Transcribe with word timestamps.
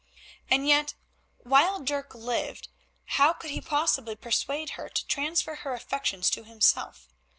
And 0.49 0.67
yet 0.67 0.95
while 1.37 1.79
Dirk 1.79 2.15
lived 2.15 2.69
how 3.05 3.33
could 3.33 3.51
he 3.51 3.61
possibly 3.61 4.15
persuade 4.15 4.71
her 4.71 4.89
to 4.89 5.05
transfer 5.05 5.57
her 5.57 5.75
affections 5.75 6.31
to 6.31 6.43
himself? 6.43 7.07